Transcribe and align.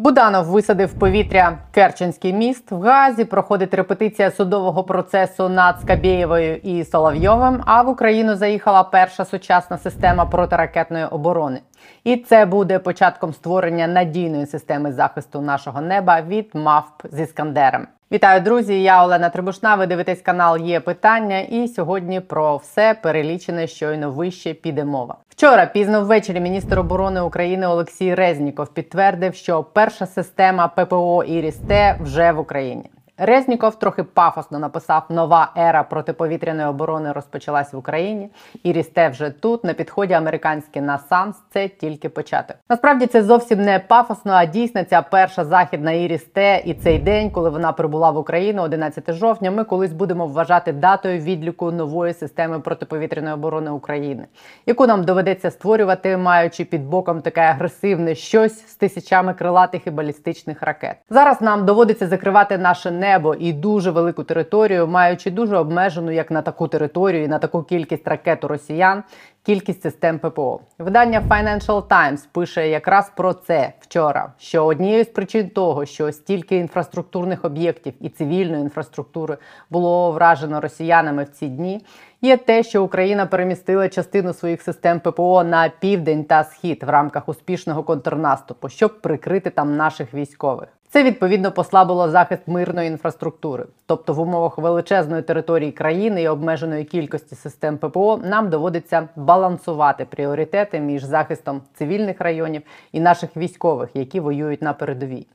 Буданов 0.00 0.46
висадив 0.46 0.92
повітря 0.92 1.58
Керченський 1.70 2.32
міст. 2.32 2.70
В 2.70 2.80
Газі 2.80 3.24
проходить 3.24 3.74
репетиція 3.74 4.30
судового 4.30 4.84
процесу 4.84 5.48
над 5.48 5.80
Скабєєвою 5.80 6.56
і 6.56 6.84
Соловйовим. 6.84 7.62
А 7.66 7.82
в 7.82 7.88
Україну 7.88 8.36
заїхала 8.36 8.82
перша 8.82 9.24
сучасна 9.24 9.78
система 9.78 10.26
протиракетної 10.26 11.04
оборони. 11.04 11.60
І 12.04 12.16
це 12.16 12.46
буде 12.46 12.78
початком 12.78 13.32
створення 13.32 13.86
надійної 13.86 14.46
системи 14.46 14.92
захисту 14.92 15.40
нашого 15.40 15.80
неба 15.80 16.20
від 16.20 16.50
МАВП 16.54 17.02
з 17.12 17.20
Іскандером. 17.20 17.86
Вітаю, 18.12 18.40
друзі! 18.40 18.82
Я 18.82 19.04
Олена 19.04 19.28
Трибушна. 19.28 19.74
Ви 19.74 19.86
дивитесь 19.86 20.20
канал 20.20 20.58
Є 20.58 20.80
питання, 20.80 21.38
і 21.38 21.68
сьогодні 21.68 22.20
про 22.20 22.56
все 22.56 22.94
перелічене 23.02 23.66
щойно 23.66 24.10
вище 24.10 24.54
піде 24.54 24.84
мова. 24.84 25.16
Вчора 25.36 25.66
пізно 25.66 26.04
ввечері 26.04 26.40
міністр 26.40 26.78
оборони 26.78 27.20
України 27.20 27.66
Олексій 27.66 28.14
Резніков 28.14 28.68
підтвердив, 28.68 29.34
що 29.34 29.64
перша 29.64 30.06
система 30.06 30.68
ППО 30.68 31.24
«Іріс-Т» 31.24 31.98
вже 32.00 32.32
в 32.32 32.38
Україні. 32.38 32.84
Резніков 33.18 33.78
трохи 33.78 34.02
пафосно 34.02 34.58
написав: 34.58 35.02
нова 35.08 35.52
ера 35.56 35.82
протиповітряної 35.82 36.68
оборони 36.68 37.12
розпочалась 37.12 37.72
в 37.72 37.76
Україні, 37.76 38.30
і 38.62 38.72
рісте 38.72 39.08
вже 39.08 39.30
тут. 39.30 39.64
На 39.64 39.72
підході 39.72 40.14
американський 40.14 40.82
насамс 40.82 41.36
це 41.52 41.68
тільки 41.68 42.08
початок. 42.08 42.56
Насправді 42.68 43.06
це 43.06 43.22
зовсім 43.22 43.62
не 43.62 43.78
пафосно, 43.78 44.32
а 44.32 44.44
дійсно 44.44 44.84
ця 44.84 45.02
перша 45.02 45.44
західна 45.44 45.92
ірісте 45.92 46.62
і 46.64 46.74
цей 46.74 46.98
день, 46.98 47.30
коли 47.30 47.50
вона 47.50 47.72
прибула 47.72 48.10
в 48.10 48.16
Україну, 48.16 48.62
11 48.62 49.12
жовтня. 49.12 49.50
Ми 49.50 49.64
колись 49.64 49.92
будемо 49.92 50.26
вважати 50.26 50.72
датою 50.72 51.20
відліку 51.20 51.70
нової 51.70 52.14
системи 52.14 52.60
протиповітряної 52.60 53.34
оборони 53.34 53.70
України, 53.70 54.26
яку 54.66 54.86
нам 54.86 55.04
доведеться 55.04 55.50
створювати, 55.50 56.16
маючи 56.16 56.64
під 56.64 56.86
боком 56.86 57.20
таке 57.20 57.40
агресивне 57.40 58.14
щось 58.14 58.68
з 58.68 58.74
тисячами 58.74 59.34
крилатих 59.34 59.86
і 59.86 59.90
балістичних 59.90 60.62
ракет. 60.62 60.96
Зараз 61.10 61.40
нам 61.40 61.66
доводиться 61.66 62.06
закривати 62.06 62.58
наше 62.58 62.90
небо 63.06 63.34
і 63.34 63.52
дуже 63.52 63.90
велику 63.90 64.24
територію, 64.24 64.86
маючи 64.86 65.30
дуже 65.30 65.56
обмежену 65.56 66.10
як 66.10 66.30
на 66.30 66.42
таку 66.42 66.68
територію, 66.68 67.24
і 67.24 67.28
на 67.28 67.38
таку 67.38 67.62
кількість 67.62 68.08
ракет 68.08 68.44
у 68.44 68.48
росіян, 68.48 69.02
кількість 69.42 69.82
систем 69.82 70.18
ППО. 70.18 70.60
Видання 70.78 71.22
Financial 71.28 71.82
Times 71.82 72.26
пише 72.32 72.68
якраз 72.68 73.12
про 73.16 73.32
це 73.32 73.72
вчора. 73.80 74.32
Що 74.38 74.64
однією 74.64 75.04
з 75.04 75.08
причин 75.08 75.48
того, 75.48 75.86
що 75.86 76.12
стільки 76.12 76.56
інфраструктурних 76.56 77.44
об'єктів 77.44 77.94
і 78.00 78.08
цивільної 78.08 78.62
інфраструктури 78.62 79.36
було 79.70 80.12
вражено 80.12 80.60
росіянами 80.60 81.24
в 81.24 81.28
ці 81.28 81.48
дні, 81.48 81.80
є 82.22 82.36
те, 82.36 82.62
що 82.62 82.84
Україна 82.84 83.26
перемістила 83.26 83.88
частину 83.88 84.32
своїх 84.32 84.62
систем 84.62 85.00
ППО 85.00 85.44
на 85.44 85.68
південь 85.68 86.24
та 86.24 86.44
схід 86.44 86.82
в 86.82 86.88
рамках 86.88 87.28
успішного 87.28 87.82
контрнаступу, 87.82 88.68
щоб 88.68 89.00
прикрити 89.00 89.50
там 89.50 89.76
наших 89.76 90.14
військових. 90.14 90.68
Це 90.88 91.02
відповідно 91.02 91.52
послабило 91.52 92.10
захист 92.10 92.42
мирної 92.46 92.88
інфраструктури, 92.88 93.66
тобто 93.86 94.12
в 94.12 94.20
умовах 94.20 94.58
величезної 94.58 95.22
території 95.22 95.72
країни 95.72 96.22
і 96.22 96.28
обмеженої 96.28 96.84
кількості 96.84 97.34
систем 97.34 97.78
ППО 97.78 98.20
нам 98.24 98.50
доводиться 98.50 99.08
балансувати 99.16 100.04
пріоритети 100.04 100.80
між 100.80 101.04
захистом 101.04 101.62
цивільних 101.74 102.20
районів 102.20 102.62
і 102.92 103.00
наших 103.00 103.36
військових, 103.36 103.90
які 103.94 104.20
воюють 104.20 104.62
на 104.62 104.72
передовій 104.72 105.26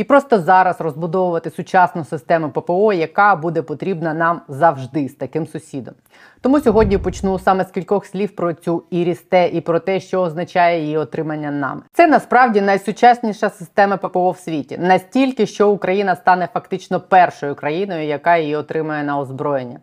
і 0.00 0.04
просто 0.04 0.40
зараз 0.40 0.80
розбудовувати 0.80 1.50
сучасну 1.50 2.04
систему 2.04 2.50
ППО, 2.50 2.92
яка 2.92 3.36
буде 3.36 3.62
потрібна 3.62 4.14
нам 4.14 4.40
завжди 4.48 5.08
з 5.08 5.14
таким 5.14 5.46
сусідом. 5.46 5.94
Тому 6.40 6.60
сьогодні 6.60 6.98
почну 6.98 7.38
саме 7.38 7.64
з 7.64 7.70
кількох 7.70 8.06
слів 8.06 8.30
про 8.30 8.52
цю 8.52 8.84
ірісте 8.90 9.50
і 9.52 9.60
про 9.60 9.80
те, 9.80 10.00
що 10.00 10.20
означає 10.20 10.82
її 10.82 10.96
отримання 10.96 11.50
нами. 11.50 11.82
Це 11.92 12.06
насправді 12.06 12.60
найсучасніша 12.60 13.50
система 13.50 13.96
ППО 13.96 14.30
в 14.30 14.38
світі, 14.38 14.78
настільки, 14.78 15.46
що 15.46 15.70
Україна 15.70 16.16
стане 16.16 16.48
фактично 16.54 17.00
першою 17.00 17.54
країною, 17.54 18.06
яка 18.06 18.36
її 18.36 18.56
отримає 18.56 19.04
на 19.04 19.18
озброєння. 19.18 19.78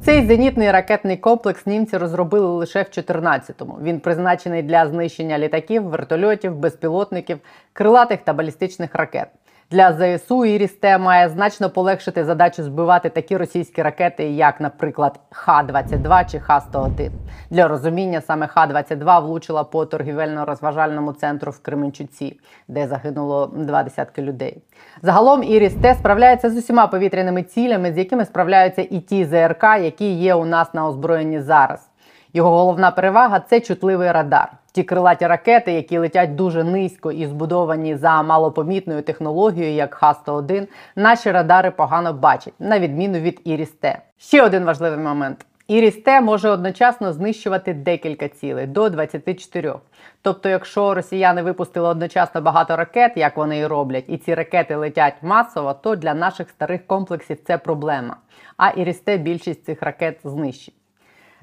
Цей 0.00 0.26
зенітний 0.26 0.70
ракетний 0.70 1.16
комплекс 1.16 1.66
німці 1.66 1.96
розробили 1.96 2.46
лише 2.46 2.82
в 2.82 2.86
2014-му. 2.86 3.78
Він 3.82 4.00
призначений 4.00 4.62
для 4.62 4.86
знищення 4.86 5.38
літаків, 5.38 5.82
вертольотів, 5.82 6.56
безпілотників, 6.56 7.38
крилатих 7.72 8.20
та 8.24 8.32
балістичних 8.32 8.94
ракет. 8.94 9.28
Для 9.72 10.18
ЗСУ 10.18 10.44
Ірісте 10.44 10.98
має 10.98 11.28
значно 11.28 11.70
полегшити 11.70 12.24
задачу 12.24 12.62
збивати 12.62 13.08
такі 13.08 13.36
російські 13.36 13.82
ракети, 13.82 14.30
як, 14.30 14.60
наприклад, 14.60 15.20
Х-22 15.30 16.30
чи 16.30 16.40
Х-101. 16.40 17.10
Для 17.50 17.68
розуміння 17.68 18.20
саме 18.20 18.46
Х-22 18.46 19.22
влучила 19.22 19.64
по 19.64 19.84
торгівельно-розважальному 19.84 21.14
центру 21.14 21.52
в 21.52 21.62
Кременчуці, 21.62 22.40
де 22.68 22.88
загинуло 22.88 23.46
два 23.46 23.82
десятки 23.82 24.22
людей. 24.22 24.62
Загалом 25.02 25.42
Ірісте 25.42 25.94
справляється 25.94 26.50
з 26.50 26.56
усіма 26.56 26.86
повітряними 26.86 27.42
цілями, 27.42 27.92
з 27.92 27.98
якими 27.98 28.24
справляються 28.24 28.82
і 28.82 29.00
ті 29.00 29.24
ЗРК, 29.24 29.62
які 29.62 30.12
є 30.12 30.34
у 30.34 30.44
нас 30.44 30.74
на 30.74 30.88
озброєнні 30.88 31.40
зараз. 31.40 31.88
Його 32.32 32.50
головна 32.50 32.90
перевага 32.90 33.40
це 33.40 33.60
чутливий 33.60 34.12
радар. 34.12 34.52
Ті 34.72 34.82
крилаті 34.82 35.26
ракети, 35.26 35.72
які 35.72 35.98
летять 35.98 36.34
дуже 36.34 36.64
низько 36.64 37.12
і 37.12 37.26
збудовані 37.26 37.96
за 37.96 38.22
малопомітною 38.22 39.02
технологією, 39.02 39.74
як 39.74 39.94
Х-101, 39.94 40.68
наші 40.96 41.32
радари 41.32 41.70
погано 41.70 42.12
бачать, 42.12 42.54
на 42.58 42.78
відміну 42.78 43.18
від 43.18 43.40
Іріс-Т. 43.44 43.98
Ще 44.18 44.42
один 44.42 44.64
важливий 44.64 44.98
момент. 44.98 45.46
Іріс-Т 45.68 46.20
може 46.20 46.48
одночасно 46.48 47.12
знищувати 47.12 47.74
декілька 47.74 48.28
цілей 48.28 48.66
до 48.66 48.88
24. 48.90 49.74
Тобто, 50.22 50.48
якщо 50.48 50.94
росіяни 50.94 51.42
випустили 51.42 51.88
одночасно 51.88 52.40
багато 52.40 52.76
ракет, 52.76 53.12
як 53.16 53.36
вони 53.36 53.58
і 53.58 53.66
роблять, 53.66 54.04
і 54.08 54.18
ці 54.18 54.34
ракети 54.34 54.76
летять 54.76 55.14
масово, 55.22 55.74
то 55.74 55.96
для 55.96 56.14
наших 56.14 56.50
старих 56.50 56.86
комплексів 56.86 57.38
це 57.46 57.58
проблема. 57.58 58.16
А 58.56 58.68
Іріс-Т 58.68 59.16
більшість 59.16 59.64
цих 59.64 59.82
ракет 59.82 60.20
знищить. 60.24 60.74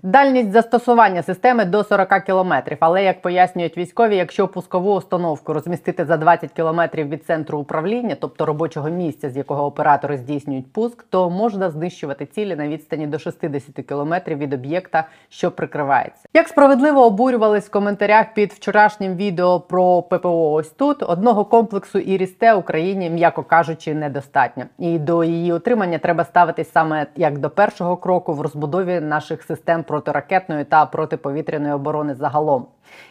Дальність 0.04 0.52
застосування 0.52 1.24
системи 1.24 1.66
до 1.66 1.84
40 1.84 2.10
км, 2.10 2.54
але 2.80 3.04
як 3.04 3.22
пояснюють 3.22 3.78
військові, 3.78 4.16
якщо 4.16 4.48
пускову 4.48 4.94
установку 4.94 5.54
розмістити 5.54 6.06
за 6.06 6.18
20 6.18 6.52
км 6.52 6.82
від 6.96 7.26
центру 7.26 7.60
управління, 7.60 8.16
тобто 8.22 8.46
робочого 8.46 8.90
місця, 8.90 9.30
з 9.30 9.38
якого 9.38 9.66
оператори 9.66 10.18
здійснюють 10.18 10.74
пуск, 10.74 11.04
то 11.10 11.30
можна 11.30 11.70
знищувати 11.70 12.26
цілі 12.26 12.56
на 12.56 12.68
відстані 12.68 13.08
до 13.08 13.20
60 13.20 13.86
км 13.86 14.14
від 14.28 14.54
об'єкта, 14.54 15.08
що 15.30 15.52
прикривається. 15.52 16.28
Як 16.34 16.48
справедливо 16.48 17.06
обурювались 17.06 17.68
в 17.68 17.72
коментарях 17.72 18.34
під 18.34 18.54
вчорашнім 18.54 19.16
відео 19.16 19.60
про 19.60 20.02
ППО, 20.02 20.52
ось 20.52 20.70
тут 20.70 21.04
одного 21.04 21.46
комплексу 21.46 22.00
Ірісте 22.00 22.54
Україні, 22.54 23.10
м'яко 23.10 23.44
кажучи, 23.44 23.94
недостатньо, 23.94 24.64
і 24.78 25.00
до 25.00 25.24
її 25.24 25.52
отримання 25.52 25.98
треба 25.98 26.24
ставитись 26.24 26.72
саме 26.72 27.06
як 27.16 27.38
до 27.38 27.50
першого 27.50 27.98
кроку 27.98 28.34
в 28.34 28.42
розбудові 28.42 29.00
наших 29.00 29.44
систем 29.44 29.84
протиракетної 29.90 30.64
та 30.64 30.86
протиповітряної 30.86 31.74
оборони 31.74 32.16
загалом. 32.16 32.66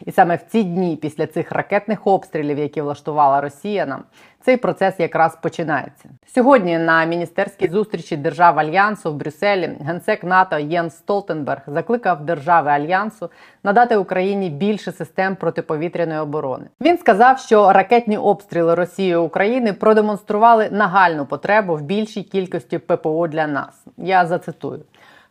І 0.06 0.12
саме 0.12 0.37
в 0.37 0.43
ці 0.49 0.62
дні, 0.62 0.97
після 0.97 1.27
цих 1.27 1.53
ракетних 1.53 2.06
обстрілів, 2.06 2.59
які 2.59 2.81
влаштувала 2.83 3.41
Росія 3.41 3.87
нам, 3.87 4.03
цей 4.41 4.56
процес 4.56 5.00
якраз 5.00 5.37
починається. 5.43 6.09
Сьогодні 6.34 6.78
на 6.78 7.05
міністерській 7.05 7.69
зустрічі 7.69 8.16
держав 8.16 8.59
Альянсу 8.59 9.12
в 9.12 9.15
Брюсселі 9.15 9.71
генсек 9.81 10.25
НАТО 10.25 10.59
Єнс 10.59 10.97
Столтенберг 10.97 11.62
закликав 11.66 12.25
держави 12.25 12.71
Альянсу 12.71 13.31
надати 13.65 13.97
Україні 13.97 14.50
більше 14.50 14.93
систем 14.93 15.37
протиповітряної 15.37 16.21
оборони. 16.21 16.65
Він 16.81 16.99
сказав, 16.99 17.39
що 17.39 17.72
ракетні 17.72 18.16
обстріли 18.16 18.75
Росії 18.75 19.16
України 19.16 19.72
продемонстрували 19.72 20.69
нагальну 20.71 21.27
потребу 21.27 21.77
в 21.77 21.83
більшій 21.83 22.22
кількості 22.22 22.78
ППО 22.78 23.28
для 23.28 23.47
нас. 23.47 23.84
Я 23.97 24.27
зацитую. 24.27 24.81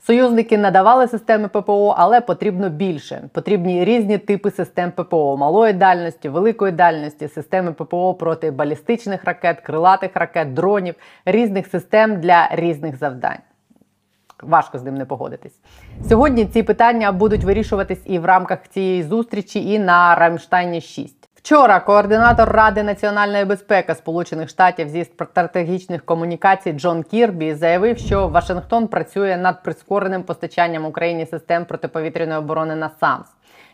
Союзники 0.07 0.57
надавали 0.57 1.07
системи 1.07 1.47
ППО, 1.47 1.95
але 1.97 2.22
потрібно 2.22 2.69
більше. 2.69 3.29
Потрібні 3.34 3.85
різні 3.85 4.18
типи 4.18 4.51
систем 4.51 4.91
ППО 4.91 5.38
малої 5.38 5.73
дальності, 5.73 6.29
великої 6.29 6.72
дальності, 6.72 7.28
системи 7.28 7.73
ППО 7.73 8.13
проти 8.13 8.51
балістичних 8.51 9.23
ракет, 9.23 9.62
крилатих 9.62 10.11
ракет, 10.14 10.53
дронів, 10.53 10.96
різних 11.26 11.67
систем 11.67 12.22
для 12.22 12.49
різних 12.52 12.97
завдань. 12.97 13.40
Важко 14.43 14.79
з 14.79 14.84
ним 14.84 14.96
не 14.96 15.05
погодитись. 15.05 15.59
Сьогодні 16.09 16.46
ці 16.46 16.64
питання 16.64 17.11
будуть 17.11 17.43
вирішуватись 17.43 18.02
і 18.05 18.20
в 18.20 18.26
рамках 18.26 18.67
цієї 18.67 19.03
зустрічі, 19.03 19.73
і 19.73 19.79
на 19.79 20.16
Рамштайні 20.16 20.82
6. 20.82 21.16
Вчора 21.47 21.79
координатор 21.79 22.49
Ради 22.49 22.84
національної 22.84 23.46
безпеки 23.46 23.96
Сполучених 23.96 24.49
Штатів 24.49 24.90
зі 24.90 25.03
стратегічних 25.03 26.05
комунікацій 26.05 26.72
Джон 26.72 27.03
Кірбі 27.03 27.53
заявив, 27.53 27.97
що 27.97 28.28
Вашингтон 28.28 28.88
працює 28.88 29.38
над 29.38 29.64
прискореним 29.64 30.23
постачанням 30.23 30.85
Україні 30.85 31.26
систем 31.26 31.66
протиповітряної 31.66 32.40
оборони 32.40 32.76
на 32.76 32.90
САМС. 32.99 33.28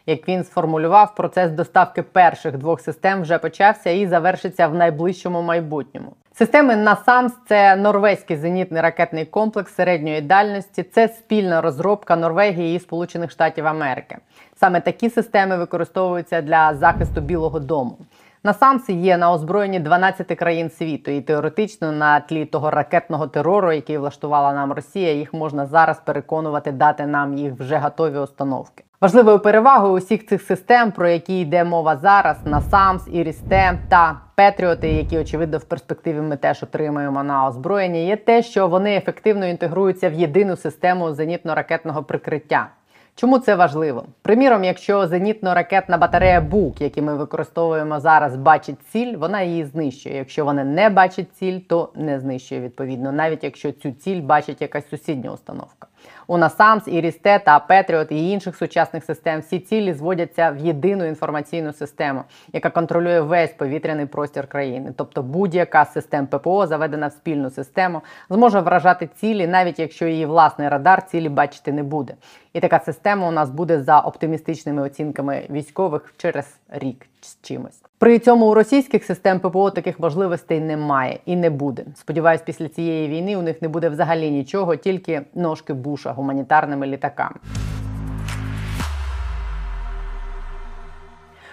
Як 0.06 0.28
він 0.28 0.44
сформулював, 0.44 1.16
процес 1.16 1.52
доставки 1.52 2.04
перших 2.04 2.58
двох 2.58 2.82
систем 2.82 3.22
вже 3.22 3.38
почався 3.38 3.90
і 3.90 4.08
завершиться 4.08 4.68
в 4.68 4.76
найближчому 4.76 5.42
майбутньому. 5.42 6.14
Системи 6.36 6.76
НАСАМС 6.76 7.34
це 7.48 7.76
норвезький 7.76 8.38
зенітний 8.38 8.82
ракетний 8.82 9.26
комплекс 9.26 9.74
середньої 9.74 10.22
дальності. 10.22 10.84
Це 10.84 11.08
спільна 11.08 11.62
розробка 11.62 12.16
Норвегії 12.16 12.76
і 12.76 12.80
Сполучених 12.80 13.32
Штатів 13.32 13.68
Америки. 13.68 14.18
Саме 14.64 14.82
такі 14.82 15.10
системи 15.10 15.58
використовуються 15.58 16.42
для 16.42 16.74
захисту 16.74 17.22
Білого 17.22 17.60
Дому. 17.60 17.98
Насамс 18.44 18.90
є 18.90 19.18
на 19.18 19.32
озброєнні 19.32 19.80
12 19.80 20.28
країн 20.28 20.70
світу, 20.70 21.12
і 21.12 21.22
теоретично 21.22 21.92
на 21.92 22.20
тлі 22.20 22.46
того 22.46 22.72
ракетного 22.72 23.28
терору, 23.28 23.72
який 23.72 23.98
влаштувала 23.98 24.54
нам 24.54 24.72
Росія, 24.72 25.14
їх 25.14 25.34
можна 25.34 25.66
зараз 25.66 26.00
переконувати 26.06 26.72
дати 26.72 27.06
нам 27.06 27.38
їх 27.38 27.54
вже 27.54 27.78
готові 27.78 28.18
установки. 28.18 28.84
Важливою 29.02 29.40
перевагою 29.40 29.94
усіх 29.94 30.28
цих 30.28 30.42
систем, 30.42 30.92
про 30.92 31.08
які 31.08 31.40
йде 31.40 31.64
мова 31.64 31.98
зараз, 31.98 32.38
на 32.46 32.62
САМС, 32.62 33.08
Ірісте 33.12 33.80
та 33.90 34.22
Петріоти, 34.36 34.90
які 34.90 35.18
очевидно 35.18 35.58
в 35.58 35.64
перспективі 35.64 36.22
ми 36.22 36.38
теж 36.38 36.64
отримаємо 36.64 37.24
на 37.24 37.48
озброєння, 37.48 38.00
є 38.00 38.18
те, 38.18 38.44
що 38.44 38.68
вони 38.68 38.96
ефективно 38.96 39.46
інтегруються 39.46 40.10
в 40.10 40.14
єдину 40.14 40.56
систему 40.56 41.10
зенітно-ракетного 41.10 42.04
прикриття. 42.04 42.68
Чому 43.16 43.40
це 43.40 43.56
важливо? 43.56 44.06
Приміром, 44.22 44.64
якщо 44.64 45.06
зенітно-ракетна 45.06 46.00
батарея 46.00 46.42
БУК, 46.42 46.82
яку 46.82 47.02
ми 47.02 47.16
використовуємо 47.16 48.00
зараз, 48.00 48.36
бачить 48.36 48.88
ціль, 48.92 49.18
вона 49.18 49.42
її 49.42 49.66
знищує. 49.66 50.16
Якщо 50.16 50.46
вона 50.46 50.64
не 50.64 50.90
бачить 50.90 51.36
ціль, 51.36 51.60
то 51.60 51.90
не 51.96 52.20
знищує 52.20 52.62
відповідно, 52.62 53.12
навіть 53.12 53.44
якщо 53.44 53.72
цю 53.72 53.92
ціль 53.92 54.22
бачить 54.22 54.62
якась 54.62 54.90
сусідня 54.90 55.32
установка. 55.32 55.88
У 56.28 56.38
NASAMS, 56.38 56.90
Ірісте 56.90 57.40
та 57.40 57.60
Петріот 57.60 58.12
і 58.12 58.30
інших 58.32 58.56
сучасних 58.56 59.04
систем 59.04 59.40
всі 59.40 59.60
цілі 59.60 59.94
зводяться 59.94 60.50
в 60.50 60.58
єдину 60.58 61.06
інформаційну 61.06 61.74
систему, 61.74 62.24
яка 62.54 62.70
контролює 62.70 63.22
весь 63.22 63.52
повітряний 63.52 64.06
простір 64.06 64.48
країни. 64.48 64.94
Тобто 64.98 65.24
будь-яка 65.24 65.86
з 65.86 65.94
систем 65.94 66.28
ППО, 66.28 66.68
заведена 66.68 67.08
в 67.08 67.12
спільну 67.12 67.50
систему, 67.50 68.02
зможе 68.30 68.60
вражати 68.60 69.10
цілі, 69.16 69.48
навіть 69.48 69.80
якщо 69.80 70.08
її 70.08 70.26
власний 70.26 70.70
радар 70.70 71.06
цілі 71.08 71.30
бачити 71.30 71.72
не 71.72 71.84
буде. 71.84 72.14
І 72.54 72.60
така 72.60 72.80
система 72.80 73.28
у 73.28 73.32
нас 73.32 73.50
буде 73.50 73.84
за 73.84 74.00
оптимістичними 74.00 74.82
оцінками 74.82 75.44
військових 75.50 76.14
через 76.18 76.46
рік 76.70 77.06
з 77.22 77.38
чимось. 77.42 77.82
При 77.98 78.20
цьому 78.20 78.46
у 78.46 78.54
російських 78.54 79.04
систем 79.04 79.40
ППО 79.40 79.72
таких 79.72 80.00
можливостей 80.00 80.60
немає 80.60 81.20
і 81.26 81.36
не 81.36 81.50
буде. 81.50 81.86
Сподіваюсь, 81.96 82.42
після 82.42 82.68
цієї 82.68 83.08
війни 83.08 83.38
у 83.38 83.42
них 83.42 83.62
не 83.62 83.68
буде 83.68 83.90
взагалі 83.90 84.32
нічого, 84.32 84.76
тільки 84.76 85.22
ножки 85.34 85.74
буша 85.74 86.12
гуманітарними 86.12 86.88
літаками. 86.88 87.36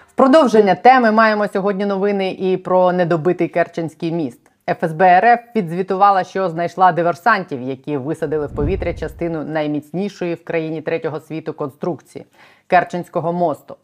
В 0.07 0.13
продовження 0.13 0.75
теми 0.75 1.11
маємо 1.11 1.47
сьогодні 1.47 1.85
новини 1.85 2.31
і 2.31 2.57
про 2.57 2.91
недобитий 2.91 3.47
Керченський 3.47 4.11
міст. 4.11 4.40
ФСБ 4.67 5.19
РФ 5.19 5.39
підзвітувала, 5.53 6.23
що 6.23 6.49
знайшла 6.49 6.91
диверсантів, 6.91 7.61
які 7.61 7.97
висадили 7.97 8.47
в 8.47 8.55
повітря 8.55 8.93
частину 8.93 9.43
найміцнішої 9.43 10.35
в 10.35 10.43
країні 10.43 10.81
третього 10.81 11.19
світу 11.19 11.53
конструкції 11.53 12.25
Керченського 12.67 13.33
мосту. 13.33 13.75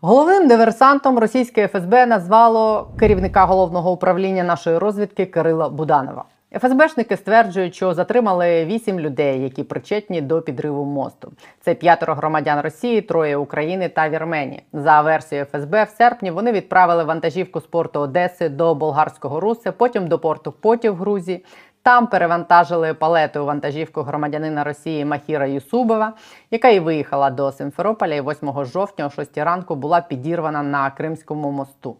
Головним 0.00 0.48
диверсантом 0.48 1.18
російське 1.18 1.68
ФСБ 1.68 2.06
назвало 2.06 2.90
керівника 2.98 3.44
головного 3.44 3.92
управління 3.92 4.44
нашої 4.44 4.78
розвідки 4.78 5.26
Кирила 5.26 5.68
Буданова. 5.68 6.24
ФСБшники 6.52 7.16
стверджують, 7.16 7.74
що 7.74 7.94
затримали 7.94 8.64
вісім 8.64 9.00
людей, 9.00 9.42
які 9.42 9.62
причетні 9.62 10.20
до 10.20 10.42
підриву 10.42 10.84
мосту. 10.84 11.32
Це 11.60 11.74
п'ятеро 11.74 12.14
громадян 12.14 12.60
Росії, 12.60 13.00
троє 13.00 13.36
України 13.36 13.88
та 13.88 14.08
Вірменії. 14.08 14.62
За 14.72 15.00
версією 15.00 15.46
ФСБ, 15.46 15.84
в 15.84 15.88
серпні 15.88 16.30
вони 16.30 16.52
відправили 16.52 17.04
вантажівку 17.04 17.60
з 17.60 17.66
порту 17.66 18.00
Одеси 18.00 18.48
до 18.48 18.74
болгарського 18.74 19.40
Руси, 19.40 19.72
потім 19.72 20.08
до 20.08 20.18
порту 20.18 20.52
Поті 20.52 20.88
в 20.88 20.96
Грузії. 20.96 21.44
Там 21.82 22.06
перевантажили 22.06 22.94
палету 22.94 23.44
вантажівку 23.44 24.02
громадянина 24.02 24.64
Росії 24.64 25.04
Махіра 25.04 25.46
Юсубова, 25.46 26.12
яка 26.50 26.68
і 26.68 26.80
виїхала 26.80 27.30
до 27.30 27.52
Симферополя 27.52 28.14
і 28.14 28.20
8 28.20 28.64
жовтня 28.64 29.06
о 29.06 29.10
6 29.10 29.38
ранку 29.38 29.74
була 29.74 30.00
підірвана 30.00 30.62
на 30.62 30.90
Кримському 30.90 31.50
мосту. 31.50 31.96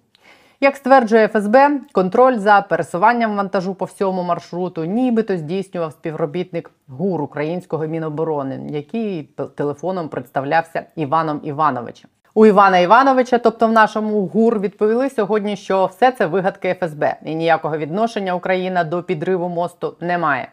Як 0.60 0.76
стверджує 0.76 1.28
ФСБ, 1.28 1.80
контроль 1.92 2.38
за 2.38 2.60
пересуванням 2.60 3.36
вантажу 3.36 3.74
по 3.74 3.84
всьому 3.84 4.22
маршруту 4.22 4.84
нібито 4.84 5.36
здійснював 5.36 5.92
співробітник 5.92 6.70
ГУР 6.88 7.22
українського 7.22 7.86
міноборони, 7.86 8.60
який 8.70 9.22
телефоном 9.54 10.08
представлявся 10.08 10.84
Іваном 10.96 11.40
Івановичем. 11.44 12.10
У 12.34 12.46
Івана 12.46 12.78
Івановича, 12.78 13.38
тобто 13.38 13.66
в 13.66 13.72
нашому 13.72 14.26
ГУР, 14.26 14.60
відповіли 14.60 15.10
сьогодні, 15.10 15.56
що 15.56 15.86
все 15.86 16.12
це 16.12 16.26
вигадки 16.26 16.76
ФСБ 16.80 17.16
і 17.24 17.34
ніякого 17.34 17.78
відношення 17.78 18.34
Україна 18.34 18.84
до 18.84 19.02
підриву 19.02 19.48
мосту 19.48 19.96
не 20.00 20.18
має. 20.18 20.48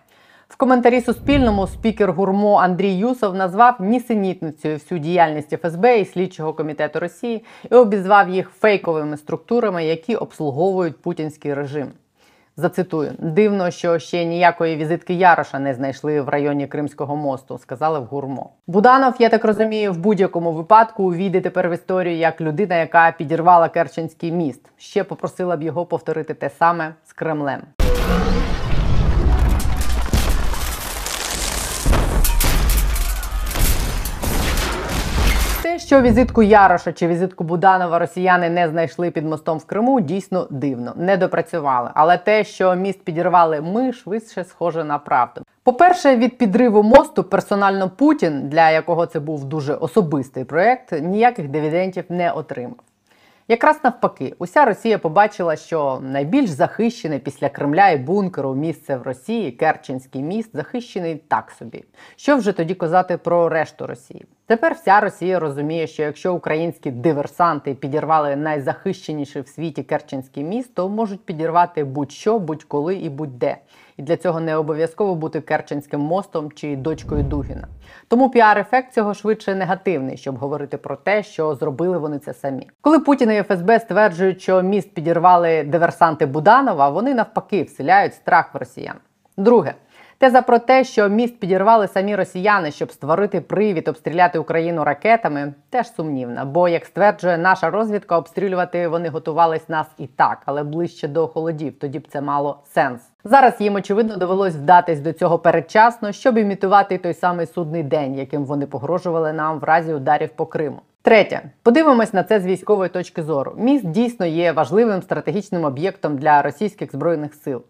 В 0.48 0.58
коментарі 0.58 1.02
Суспільному 1.02 1.68
спікер 1.68 2.12
гурмо 2.12 2.56
Андрій 2.56 2.94
Юсов 2.94 3.36
назвав 3.36 3.76
нісенітницею 3.80 4.76
всю 4.76 5.00
діяльність 5.00 5.58
ФСБ 5.62 6.00
і 6.00 6.06
слідчого 6.06 6.54
комітету 6.54 7.00
Росії 7.00 7.44
і 7.72 7.76
обізвав 7.76 8.30
їх 8.30 8.50
фейковими 8.50 9.18
структурами, 9.18 9.86
які 9.86 10.16
обслуговують 10.16 11.02
путінський 11.02 11.54
режим. 11.54 11.88
Зацитую, 12.58 13.12
дивно, 13.20 13.72
що 13.72 14.00
ще 14.00 14.26
ніякої 14.26 14.76
візитки 14.76 15.14
Яроша 15.14 15.60
не 15.60 15.74
знайшли 15.74 16.22
в 16.22 16.30
районі 16.30 16.68
Кримського 16.68 17.16
мосту, 17.16 17.58
сказали 17.58 18.00
в 18.00 18.04
гурмо. 18.06 18.50
Буданов, 18.68 19.14
я 19.20 19.30
так 19.30 19.46
розумію, 19.46 19.94
в 19.94 19.98
будь-якому 19.98 20.52
випадку 20.52 21.04
увійде 21.04 21.42
тепер 21.42 21.70
в 21.70 21.74
історію 21.74 22.18
як 22.18 22.42
людина, 22.42 22.76
яка 22.76 23.12
підірвала 23.12 23.70
Керченський 23.70 24.32
міст. 24.32 24.62
Ще 24.78 25.04
попросила 25.04 25.58
б 25.58 25.64
його 25.64 25.86
повторити 25.86 26.34
те 26.34 26.50
саме 26.50 26.94
з 27.06 27.14
Кремлем. 27.14 27.62
Що 35.86 36.02
візитку 36.02 36.44
Яроша 36.44 36.94
чи 36.94 37.08
візитку 37.08 37.44
Буданова 37.44 38.00
росіяни 38.00 38.50
не 38.50 38.70
знайшли 38.70 39.12
під 39.12 39.26
мостом 39.26 39.58
в 39.58 39.66
Криму, 39.66 40.02
дійсно 40.02 40.48
дивно, 40.50 40.94
не 40.96 41.18
допрацювали. 41.18 41.90
Але 41.94 42.18
те, 42.18 42.44
що 42.44 42.76
міст 42.76 43.04
підірвали 43.04 43.62
ми, 43.62 43.94
швидше 43.94 44.44
схоже 44.44 44.84
на 44.84 44.98
правду. 44.98 45.42
По-перше, 45.64 46.16
від 46.18 46.38
підриву 46.38 46.84
мосту 46.84 47.24
персонально 47.24 47.90
Путін, 47.90 48.50
для 48.50 48.72
якого 48.72 49.06
це 49.06 49.20
був 49.20 49.46
дуже 49.46 49.74
особистий 49.74 50.44
проект, 50.44 50.92
ніяких 51.02 51.48
дивідендів 51.48 52.04
не 52.10 52.32
отримав. 52.32 52.80
Якраз 53.48 53.80
навпаки, 53.84 54.34
уся 54.40 54.66
Росія 54.66 54.98
побачила, 54.98 55.56
що 55.56 56.00
найбільш 56.04 56.50
захищене 56.50 57.20
після 57.20 57.50
Кремля 57.50 57.90
і 57.90 57.98
бункеру 57.98 58.56
місце 58.56 58.98
в 58.98 59.02
Росії, 59.02 59.52
Керченський 59.52 60.22
міст, 60.22 60.50
захищений 60.54 61.16
так 61.16 61.52
собі. 61.52 61.84
Що 62.16 62.38
вже 62.38 62.52
тоді 62.52 62.74
казати 62.74 63.18
про 63.18 63.50
решту 63.50 63.88
Росії? 63.88 64.26
Тепер 64.48 64.74
вся 64.74 65.00
Росія 65.00 65.40
розуміє, 65.40 65.88
що 65.88 66.04
якщо 66.04 66.34
українські 66.34 66.92
диверсанти 66.92 67.74
підірвали 67.74 68.36
найзахищеніший 68.36 69.42
в 69.42 69.48
світі 69.48 69.84
Керченський 69.84 70.44
міст, 70.44 70.76
то 70.76 70.90
можуть 70.90 71.26
підірвати 71.26 71.84
будь-що, 71.84 72.40
будь-коли 72.40 72.96
і 72.96 73.10
будь-де. 73.10 73.58
І 73.98 74.04
для 74.04 74.18
цього 74.18 74.40
не 74.40 74.56
обов'язково 74.56 75.16
бути 75.16 75.42
Керченським 75.42 76.02
мостом 76.02 76.52
чи 76.52 76.76
дочкою 76.76 77.24
Дугіна. 77.24 77.68
Тому 78.08 78.30
піар-ефект 78.30 78.94
цього 78.94 79.14
швидше 79.14 79.56
негативний, 79.56 80.18
щоб 80.18 80.38
говорити 80.38 80.78
про 80.78 80.96
те, 80.96 81.24
що 81.24 81.56
зробили 81.56 81.98
вони 81.98 82.20
це 82.20 82.34
самі. 82.34 82.70
Коли 82.82 83.00
Путін 83.00 83.32
і 83.32 83.44
ФСБ 83.44 83.80
стверджують, 83.80 84.42
що 84.42 84.62
міст 84.62 84.94
підірвали 84.94 85.64
диверсанти 85.64 86.26
Буданова, 86.26 86.90
вони 86.90 87.14
навпаки 87.14 87.64
вселяють 87.64 88.14
страх 88.14 88.54
в 88.54 88.58
росіян. 88.58 88.96
Друге. 89.38 89.74
Теза 90.18 90.42
про 90.42 90.60
те, 90.60 90.84
що 90.84 91.10
міст 91.10 91.40
підірвали 91.40 91.88
самі 91.88 92.16
росіяни, 92.16 92.72
щоб 92.72 92.92
створити 92.92 93.42
привід 93.42 93.88
обстріляти 93.88 94.40
Україну 94.40 94.84
ракетами, 94.84 95.54
теж 95.70 95.94
сумнівна. 95.96 96.46
Бо, 96.46 96.68
як 96.68 96.86
стверджує 96.86 97.38
наша 97.38 97.70
розвідка, 97.70 98.18
обстрілювати 98.18 98.88
вони 98.88 99.10
готувались 99.10 99.70
нас 99.70 99.88
і 99.98 100.08
так, 100.08 100.38
але 100.46 100.64
ближче 100.64 101.08
до 101.08 101.28
холодів. 101.28 101.80
Тоді 101.80 102.00
б 102.00 102.08
це 102.08 102.22
мало 102.22 102.60
сенс. 102.74 103.02
Зараз 103.24 103.54
їм 103.60 103.76
очевидно 103.76 104.18
довелось 104.18 104.56
вдатись 104.56 105.00
до 105.00 105.14
цього 105.14 105.40
передчасно, 105.40 106.12
щоб 106.12 106.38
імітувати 106.38 106.98
той 106.98 107.14
самий 107.14 107.46
судний 107.46 107.84
день, 107.84 108.16
яким 108.16 108.46
вони 108.46 108.66
погрожували 108.66 109.34
нам 109.34 109.60
в 109.60 109.64
разі 109.64 109.94
ударів 109.94 110.30
по 110.30 110.46
Криму. 110.46 110.82
Третє, 111.06 111.42
подивимось 111.64 112.14
на 112.14 112.24
це 112.24 112.40
з 112.40 112.46
військової 112.46 112.90
точки 112.90 113.24
зору. 113.24 113.54
Міст 113.58 113.86
дійсно 113.86 114.26
є 114.26 114.52
важливим 114.52 115.02
стратегічним 115.02 115.66
об'єктом 115.66 116.18
для 116.18 116.42
російських 116.42 116.92
збройних 116.92 117.34
сил. 117.34 117.64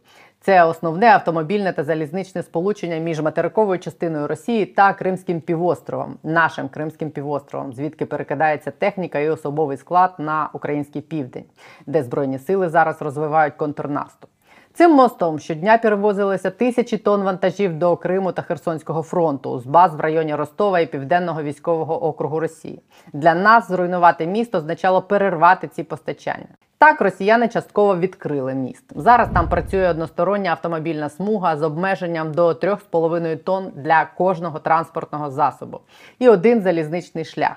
Це 0.46 0.64
основне 0.64 1.08
автомобільне 1.08 1.74
та 1.74 1.84
залізничне 1.84 2.44
сполучення 2.44 2.98
між 2.98 3.22
материковою 3.22 3.80
частиною 3.80 4.28
Росії 4.28 4.66
та 4.66 4.94
Кримським 4.94 5.42
півостровом, 5.42 6.18
нашим 6.24 6.70
Кримським 6.70 7.10
півостровом, 7.10 7.74
звідки 7.74 8.06
перекидається 8.06 8.72
техніка 8.72 9.20
і 9.20 9.30
особовий 9.30 9.78
склад 9.78 10.14
на 10.18 10.50
український 10.54 11.02
південь, 11.02 11.46
де 11.86 12.04
збройні 12.04 12.40
сили 12.40 12.70
зараз 12.70 13.02
розвивають 13.02 13.54
контрнаступ. 13.54 14.30
Цим 14.78 14.92
мостом 14.92 15.40
щодня 15.40 15.78
перевозилися 15.78 16.50
тисячі 16.50 16.98
тонн 16.98 17.24
вантажів 17.24 17.80
до 17.80 17.98
Криму 17.98 18.32
та 18.32 18.42
Херсонського 18.42 19.02
фронту 19.02 19.60
з 19.60 19.66
баз 19.66 19.96
в 19.96 20.00
районі 20.00 20.36
Ростова 20.36 20.80
і 20.80 20.86
Південного 20.86 21.44
військового 21.44 22.04
округу 22.04 22.40
Росії. 22.40 22.82
Для 23.14 23.36
нас 23.36 23.68
зруйнувати 23.68 24.26
місто 24.26 24.58
означало 24.58 25.02
перервати 25.02 25.68
ці 25.68 25.84
постачання. 25.84 26.48
Так, 26.78 27.02
росіяни 27.02 27.48
частково 27.48 27.98
відкрили 27.98 28.54
міст. 28.54 28.84
Зараз 28.96 29.30
там 29.34 29.50
працює 29.50 29.90
одностороння 29.90 30.52
автомобільна 30.52 31.10
смуга 31.10 31.58
з 31.58 31.64
обмеженням 31.64 32.34
до 32.34 32.50
3,5 32.50 33.38
тонн 33.38 33.72
для 33.76 34.06
кожного 34.06 34.60
транспортного 34.60 35.32
засобу 35.32 35.80
і 36.20 36.30
один 36.30 36.62
залізничний 36.62 37.26
шлях. 37.26 37.56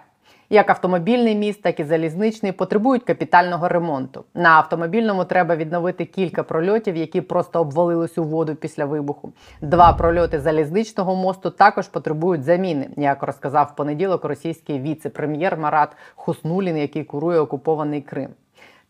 Як 0.51 0.71
автомобільний 0.71 1.35
міст, 1.35 1.63
так 1.63 1.81
і 1.81 1.85
залізничний 1.85 2.53
потребують 2.53 3.05
капітального 3.05 3.69
ремонту. 3.69 4.25
На 4.35 4.49
автомобільному 4.51 5.25
треба 5.25 5.57
відновити 5.57 6.05
кілька 6.05 6.43
прольотів, 6.43 6.97
які 6.97 7.21
просто 7.21 7.61
обвалились 7.61 8.19
у 8.19 8.25
воду 8.25 8.55
після 8.55 8.85
вибуху. 8.85 9.33
Два 9.61 9.93
прольоти 9.93 10.41
залізничного 10.41 11.15
мосту 11.15 11.51
також 11.51 11.89
потребують 11.89 12.45
заміни, 12.45 12.91
як 12.97 13.23
розказав 13.23 13.71
в 13.73 13.77
понеділок 13.77 14.25
російський 14.25 14.81
віце-прем'єр 14.81 15.57
Марат 15.57 15.97
Хуснулін, 16.15 16.77
який 16.77 17.05
курує 17.05 17.39
окупований 17.39 18.03
Крим. 18.03 18.31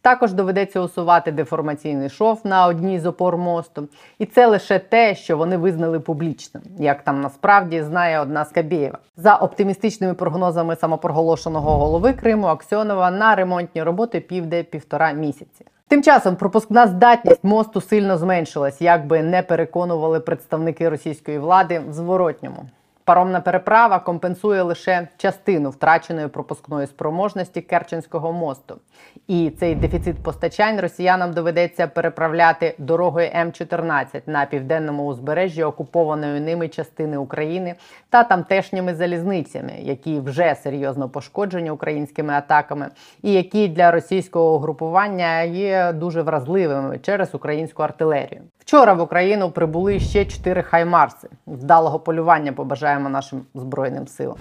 Також 0.09 0.33
доведеться 0.33 0.81
усувати 0.81 1.33
деформаційний 1.33 2.09
шов 2.09 2.41
на 2.45 2.67
одній 2.67 3.01
з 3.01 3.07
опор 3.07 3.37
мосту, 3.37 3.89
і 4.19 4.27
це 4.27 4.47
лише 4.47 4.79
те, 4.79 5.15
що 5.15 5.37
вони 5.37 5.57
визнали 5.57 6.01
публічним, 6.01 6.63
як 6.79 7.03
там 7.03 7.21
насправді 7.21 7.83
знає 7.83 8.21
одна 8.21 8.45
Скабєєва. 8.45 8.99
За 9.17 9.37
оптимістичними 9.37 10.15
прогнозами 10.15 10.77
самопроголошеного 10.77 11.77
голови 11.77 12.13
Криму 12.13 12.47
Аксьонова 12.47 13.11
на 13.11 13.35
ремонтні 13.35 13.83
роботи 13.83 14.21
півде 14.21 14.63
півтора 14.63 15.13
місяці. 15.13 15.65
Тим 15.89 16.03
часом 16.03 16.37
пропускна 16.37 16.87
здатність 16.87 17.45
мосту 17.45 17.81
сильно 17.81 18.19
зменшилась, 18.19 18.81
як 18.81 19.07
би 19.07 19.23
не 19.23 19.43
переконували 19.43 20.21
представники 20.21 20.89
російської 20.89 21.39
влади 21.39 21.83
в 21.89 21.93
зворотньому. 21.93 22.65
Паромна 23.09 23.41
переправа 23.41 23.99
компенсує 23.99 24.63
лише 24.63 25.09
частину 25.17 25.71
втраченої 25.71 26.29
пропускної 26.29 26.87
спроможності 26.87 27.61
Керченського 27.61 28.33
мосту. 28.33 28.79
І 29.27 29.51
цей 29.51 29.75
дефіцит 29.75 30.23
постачань 30.23 30.81
росіянам 30.81 31.33
доведеться 31.33 31.87
переправляти 31.87 32.75
дорогою 32.79 33.29
М14 33.29 34.21
на 34.27 34.47
південному 34.47 35.07
узбережжі 35.07 35.63
окупованої 35.63 36.41
ними 36.41 36.69
частини 36.69 37.17
України 37.17 37.75
та 38.11 38.25
тамтешніми 38.25 38.95
залізницями, 38.95 39.73
які 39.79 40.21
вже 40.21 40.55
серйозно 40.55 41.09
пошкоджені 41.09 41.71
українськими 41.71 42.33
атаками, 42.33 42.89
і 43.23 43.33
які 43.33 43.69
для 43.69 43.91
російського 43.91 44.55
угрупування 44.55 45.43
є 45.43 45.93
дуже 45.93 46.23
вразливими 46.23 46.99
через 46.99 47.35
українську 47.35 47.83
артилерію. 47.83 48.41
Вчора 48.69 48.93
в 48.93 49.01
Україну 49.01 49.51
прибули 49.51 50.01
ще 50.01 50.25
чотири 50.25 50.63
хаймарси. 50.63 51.29
Вдалого 51.47 51.99
полювання 51.99 52.53
побажаємо 52.53 52.98
нашим 53.03 53.43
збройним 53.55 54.07
силам. 54.07 54.37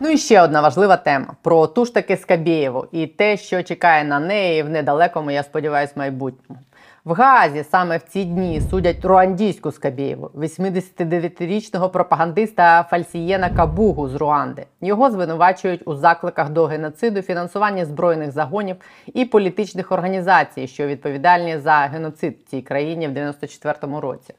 Ну 0.00 0.08
і 0.08 0.18
ще 0.18 0.42
одна 0.42 0.60
важлива 0.60 0.96
тема 0.96 1.34
про 1.42 1.66
ту 1.66 1.84
ж 1.84 1.94
таки 1.94 2.16
Скабєєву 2.16 2.86
і 2.92 3.06
те, 3.06 3.36
що 3.36 3.62
чекає 3.62 4.04
на 4.04 4.20
неї 4.20 4.62
в 4.62 4.68
недалекому, 4.68 5.30
я 5.30 5.42
сподіваюся, 5.42 5.92
майбутньому. 5.96 6.60
В 7.06 7.12
Гаазі 7.12 7.64
саме 7.64 7.96
в 7.96 8.02
ці 8.02 8.24
дні 8.24 8.60
судять 8.70 9.04
руандійську 9.04 9.72
Скабєєву, 9.72 10.30
89-річного 10.34 11.88
пропагандиста 11.88 12.86
Фальсієна 12.90 13.50
Кабугу 13.50 14.08
з 14.08 14.14
Руанди. 14.14 14.66
Його 14.80 15.10
звинувачують 15.10 15.88
у 15.88 15.94
закликах 15.94 16.50
до 16.50 16.64
геноциду, 16.64 17.22
фінансуванні 17.22 17.84
збройних 17.84 18.30
загонів 18.30 18.76
і 19.14 19.24
політичних 19.24 19.92
організацій, 19.92 20.66
що 20.66 20.86
відповідальні 20.86 21.58
за 21.58 21.72
геноцид 21.72 22.36
в 22.46 22.50
цій 22.50 22.62
країні 22.62 23.08
в 23.08 23.10
94-му 23.10 24.00
році. 24.00 24.34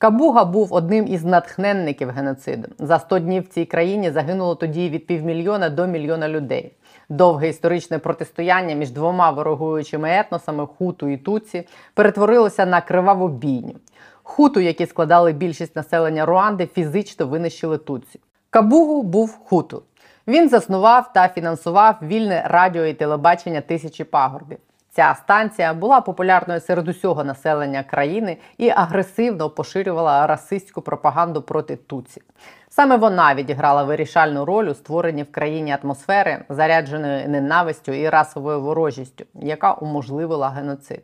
Кабуга 0.00 0.44
був 0.44 0.74
одним 0.74 1.06
із 1.06 1.24
натхненників 1.24 2.10
геноциду. 2.10 2.68
За 2.78 2.98
100 2.98 3.18
днів 3.18 3.42
в 3.42 3.46
цій 3.46 3.64
країні 3.64 4.10
загинуло 4.10 4.54
тоді 4.54 4.88
від 4.88 5.06
півмільйона 5.06 5.70
до 5.70 5.86
мільйона 5.86 6.28
людей. 6.28 6.72
Довге 7.08 7.48
історичне 7.48 7.98
протистояння 7.98 8.74
між 8.74 8.90
двома 8.90 9.30
ворогуючими 9.30 10.10
етносами 10.10 10.66
хуту 10.66 11.08
і 11.08 11.16
туці 11.16 11.66
перетворилося 11.94 12.66
на 12.66 12.80
криваву 12.80 13.28
бійню. 13.28 13.74
Хуту, 14.22 14.60
які 14.60 14.86
складали 14.86 15.32
більшість 15.32 15.76
населення 15.76 16.26
Руанди, 16.26 16.66
фізично 16.66 17.26
винищили 17.26 17.78
туці. 17.78 18.20
Кабугу 18.50 19.02
був 19.02 19.38
хуту. 19.44 19.82
Він 20.26 20.48
заснував 20.48 21.12
та 21.12 21.28
фінансував 21.28 21.94
вільне 22.02 22.44
радіо 22.46 22.84
і 22.84 22.94
телебачення 22.94 23.60
тисячі 23.60 24.04
пагорбів. 24.04 24.58
Ця 25.00 25.14
станція 25.14 25.74
була 25.74 26.00
популярною 26.00 26.60
серед 26.60 26.88
усього 26.88 27.24
населення 27.24 27.82
країни 27.82 28.36
і 28.58 28.70
агресивно 28.70 29.50
поширювала 29.50 30.26
расистську 30.26 30.80
пропаганду 30.80 31.42
проти 31.42 31.76
туці. 31.76 32.22
Саме 32.68 32.96
вона 32.96 33.34
відіграла 33.34 33.82
вирішальну 33.82 34.44
роль 34.44 34.66
у 34.66 34.74
створенні 34.74 35.22
в 35.22 35.32
країні 35.32 35.76
атмосфери, 35.82 36.44
зарядженої 36.48 37.28
ненавистю 37.28 37.92
і 37.92 38.08
расовою 38.08 38.60
ворожістю, 38.60 39.24
яка 39.34 39.72
уможливила 39.72 40.48
геноцид. 40.48 41.02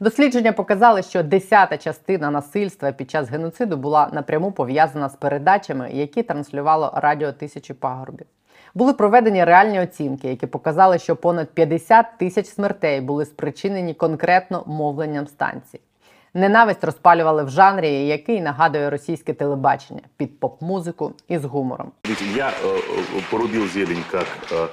Дослідження 0.00 0.52
показали, 0.52 1.02
що 1.02 1.22
десята 1.22 1.78
частина 1.78 2.30
насильства 2.30 2.92
під 2.92 3.10
час 3.10 3.30
геноциду 3.30 3.76
була 3.76 4.08
напряму 4.12 4.52
пов'язана 4.52 5.08
з 5.08 5.16
передачами, 5.16 5.90
які 5.92 6.22
транслювало 6.22 6.92
радіо 6.94 7.32
тисячі 7.32 7.74
пагорбів 7.74 8.26
Були 8.73 8.93
проведені 8.93 9.43
реальні 9.43 9.79
оцінки, 9.79 10.27
які 10.27 10.47
показали, 10.47 10.99
що 10.99 11.15
понад 11.15 11.49
50 11.49 12.05
тисяч 12.19 12.47
смертей 12.47 13.01
були 13.01 13.25
спричинені 13.25 13.93
конкретно 13.93 14.63
мовленням 14.67 15.27
станцій. 15.27 15.79
Ненависть 16.33 16.83
розпалювали 16.83 17.43
в 17.43 17.49
жанрі, 17.49 18.07
який 18.07 18.41
нагадує 18.41 18.89
російське 18.89 19.33
телебачення 19.33 20.01
під 20.17 20.39
поп-музику 20.39 21.13
і 21.27 21.37
з 21.37 21.45
гумором. 21.45 21.91
Я 22.35 22.49
э, 22.49 23.21
порубил 23.31 23.67
зелень 23.67 24.03
как 24.11 24.27
э, 24.51 24.67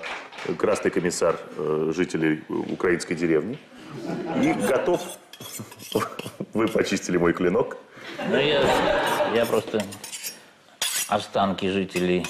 красный 0.56 0.90
комиссар 0.90 1.34
э, 1.58 1.92
жителей 1.92 2.42
украинской 2.72 3.14
деревни 3.14 3.58
и 4.42 4.52
готов. 4.52 5.00
Вы 6.54 6.68
почистили 6.68 7.18
мой 7.18 7.32
клинок. 7.32 7.76
Да 8.30 8.40
я, 8.40 8.60
я 9.34 9.46
просто 9.46 9.80
останки 11.11 11.69
жителей. 11.69 12.25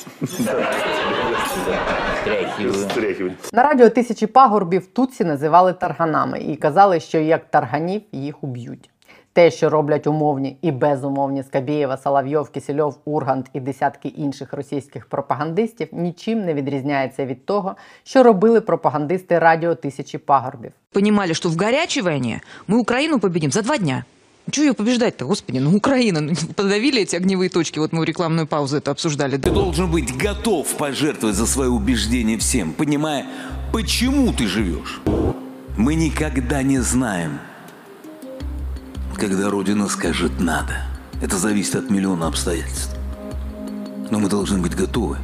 Стряхивать. 2.90 3.54
На 3.54 3.64
радіо 3.64 3.90
тисячі 3.90 4.28
пагорбів 4.28 4.88
туці 4.88 5.24
називали 5.26 5.74
тарганами 5.74 6.40
і 6.40 6.56
казали, 6.56 7.00
що 7.00 7.20
як 7.20 7.46
тарганів 7.50 8.02
їх 8.12 8.44
уб'ють. 8.44 8.90
Те, 9.34 9.52
що 9.52 9.70
роблять 9.70 10.08
умовні 10.08 10.58
і 10.62 10.72
безумовні 10.72 11.44
Скабєєва, 11.44 11.98
Соловйов, 11.98 12.50
Кисельов, 12.50 12.98
Ургант 13.06 13.50
і 13.54 13.60
десятки 13.60 14.08
інших 14.08 14.54
російських 14.54 15.06
пропагандистів, 15.06 15.88
нічим 15.92 16.46
не 16.46 16.54
відрізняється 16.54 17.26
від 17.26 17.46
того, 17.46 17.76
що 18.04 18.24
робили 18.24 18.62
пропагандисти 18.62 19.40
радіо 19.40 19.76
тисячі 19.76 20.18
пагорбів. 20.18 20.72
понимали, 20.92 21.34
что 21.34 21.50
в 21.50 21.56
горячей 21.58 22.04
войне 22.04 22.42
мы 22.68 22.80
Украину 22.80 23.20
победим 23.20 23.52
за 23.52 23.62
два 23.62 23.78
дня. 23.78 24.04
Чего 24.52 24.68
ее 24.68 24.74
побеждать-то, 24.74 25.26
господи? 25.26 25.60
Ну, 25.60 25.76
Украина, 25.76 26.22
ну, 26.22 26.34
подавили 26.56 27.02
эти 27.02 27.16
огневые 27.16 27.50
точки. 27.50 27.80
Вот 27.80 27.92
мы 27.92 28.06
рекламную 28.06 28.48
паузу 28.48 28.78
это 28.78 28.92
обсуждали. 28.92 29.38
Ты 29.38 29.52
должен 29.52 29.92
быть 29.92 30.16
готов 30.16 30.68
пожертвовать 30.78 31.36
за 31.36 31.46
свое 31.46 31.70
убеждение 31.70 32.38
всем, 32.38 32.74
понимая, 32.74 33.26
почему 33.72 34.34
ты 34.34 34.48
живешь. 34.48 35.02
Мы 35.78 35.96
никогда 35.96 36.64
не 36.64 36.80
знаем, 36.80 37.40
когда 39.16 39.50
Родина 39.50 39.88
скажет 39.88 40.40
«надо». 40.40 40.86
Это 41.22 41.38
зависит 41.38 41.76
от 41.76 41.90
миллиона 41.90 42.28
обстоятельств. 42.28 42.96
Но 44.10 44.20
мы 44.20 44.30
должны 44.30 44.60
быть 44.60 44.76
готовы. 44.76 45.18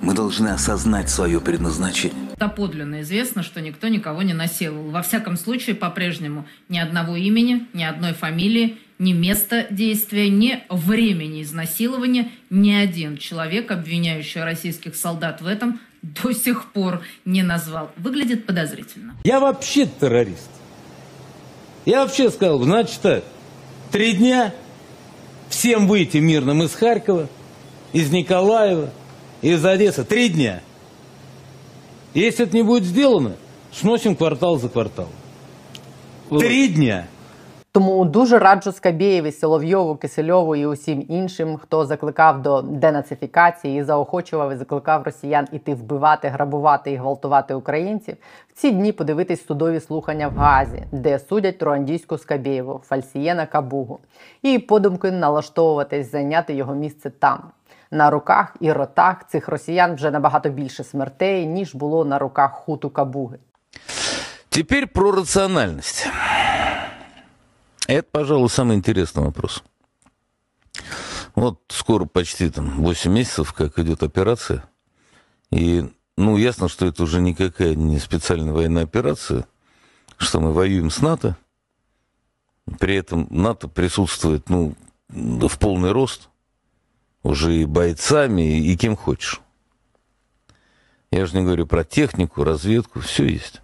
Мы 0.00 0.14
должны 0.14 0.48
осознать 0.48 1.08
свое 1.08 1.40
предназначение. 1.40 2.27
Доподлинно 2.38 3.00
известно, 3.02 3.42
что 3.42 3.60
никто 3.60 3.88
никого 3.88 4.22
не 4.22 4.32
насиловал. 4.32 4.90
Во 4.90 5.02
всяком 5.02 5.36
случае, 5.36 5.74
по-прежнему 5.74 6.46
ни 6.68 6.78
одного 6.78 7.16
имени, 7.16 7.66
ни 7.72 7.82
одной 7.82 8.12
фамилии, 8.14 8.78
ни 8.98 9.12
места 9.12 9.66
действия, 9.70 10.28
ни 10.28 10.62
времени 10.68 11.42
изнасилования 11.42 12.30
ни 12.50 12.72
один 12.72 13.16
человек, 13.16 13.70
обвиняющий 13.70 14.42
российских 14.42 14.96
солдат 14.96 15.40
в 15.40 15.46
этом, 15.46 15.80
до 16.02 16.32
сих 16.32 16.72
пор 16.72 17.02
не 17.24 17.42
назвал. 17.42 17.90
Выглядит 17.96 18.46
подозрительно. 18.46 19.14
Я 19.24 19.40
вообще 19.40 19.86
террорист. 19.86 20.50
Я 21.84 22.02
вообще 22.02 22.30
сказал, 22.30 22.62
значит 22.62 23.00
так, 23.00 23.24
три 23.90 24.12
дня 24.12 24.54
всем 25.48 25.88
выйти 25.88 26.18
мирным 26.18 26.62
из 26.62 26.74
Харькова, 26.74 27.28
из 27.92 28.10
Николаева, 28.10 28.92
из 29.42 29.64
Одессы. 29.64 30.04
Три 30.04 30.28
дня. 30.28 30.62
Если 32.18 32.46
это 32.46 32.56
не 32.56 32.64
будет 32.64 32.82
сделано, 32.82 33.34
сносим 33.70 34.16
квартал 34.16 34.56
за 34.58 34.68
кварталом. 34.68 35.12
Три 36.30 36.66
дня. 36.66 37.06
Тому 37.72 38.04
дуже 38.04 38.38
раджу 38.38 38.72
Скабєєві, 38.72 39.32
Соловйову, 39.32 39.96
Кисельову 39.96 40.56
і 40.56 40.66
усім 40.66 41.04
іншим, 41.08 41.56
хто 41.56 41.86
закликав 41.86 42.42
до 42.42 42.62
денацифікації 42.62 43.78
і 43.78 43.82
заохочував 43.82 44.52
і 44.52 44.56
закликав 44.56 45.02
росіян 45.02 45.48
іти 45.52 45.74
вбивати, 45.74 46.28
грабувати 46.28 46.92
і 46.92 46.96
гвалтувати 46.96 47.54
українців. 47.54 48.16
В 48.48 48.60
ці 48.60 48.70
дні 48.70 48.92
подивитись 48.92 49.46
судові 49.46 49.80
слухання 49.80 50.28
в 50.28 50.36
Газі, 50.36 50.84
де 50.92 51.18
судять 51.18 51.62
руандійську 51.62 52.18
Скабєєву, 52.18 52.80
Фальсієна 52.84 53.46
Кабугу, 53.46 53.98
і 54.42 54.58
подумки 54.58 55.10
налаштовуватись 55.10 56.10
зайняти 56.10 56.54
його 56.54 56.74
місце 56.74 57.10
там 57.10 57.40
На 57.91 58.09
руках 58.09 58.55
і 58.59 58.71
ротах 58.71 59.27
цих 59.27 59.47
росіян 59.47 59.95
вже 59.95 60.11
набагато 60.11 60.49
більше 60.49 60.83
смертей, 60.83 61.45
ніж 61.45 61.75
було 61.75 62.05
на 62.05 62.19
руках 62.19 62.51
хуту 62.51 62.89
Кабуги. 62.89 63.37
Теперь 64.49 64.87
про 64.87 65.11
рациональность. 65.11 66.07
Это, 67.87 68.07
пожалуй, 68.11 68.49
самый 68.49 68.75
интересный 68.75 69.23
вопрос. 69.23 69.63
Вот 71.35 71.59
скоро 71.69 72.05
почти 72.05 72.49
там 72.49 72.83
8 72.83 73.11
месяцев, 73.11 73.53
как 73.53 73.79
идет 73.79 74.03
операция. 74.03 74.63
И, 75.51 75.89
ну, 76.17 76.37
ясно, 76.37 76.69
что 76.69 76.85
это 76.85 77.03
уже 77.03 77.19
никакая 77.21 77.75
не 77.75 77.99
специальная 77.99 78.53
военная 78.53 78.83
операция, 78.83 79.45
что 80.17 80.39
мы 80.39 80.51
воюем 80.51 80.91
с 80.91 81.01
НАТО. 81.01 81.35
При 82.79 82.95
этом 82.95 83.27
НАТО 83.29 83.67
присутствует, 83.67 84.49
ну, 84.49 84.75
в 85.09 85.59
полный 85.59 85.91
рост. 85.91 86.29
Уже 87.27 87.55
и 87.61 87.65
бойцами, 87.65 88.59
и 88.59 88.75
кем 88.75 88.95
хочешь. 88.95 89.41
Я 91.11 91.25
же 91.25 91.37
не 91.37 91.43
говорю 91.43 91.67
про 91.67 91.83
технику, 91.83 92.43
разведку, 92.43 92.99
все 92.99 93.25
есть. 93.25 93.61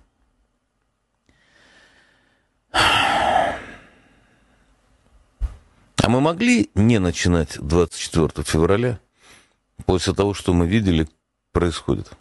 А 6.01 6.09
мы 6.09 6.21
могли 6.21 6.69
не 6.75 6.99
начинать 6.99 7.57
24 7.59 8.43
февраля 8.45 8.99
после 9.85 10.13
того, 10.13 10.33
что 10.33 10.53
мы 10.53 10.65
видели 10.67 11.07
происходит? 11.51 12.11